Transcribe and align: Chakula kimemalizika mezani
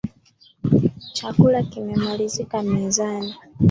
Chakula 1.15 1.63
kimemalizika 1.63 2.63
mezani 2.63 3.35